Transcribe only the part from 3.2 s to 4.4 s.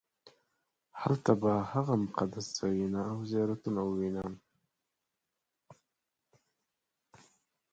زیارتونه ووینم.